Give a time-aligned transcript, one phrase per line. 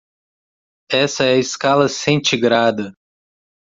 [0.91, 2.95] Essa é a escala centigrada.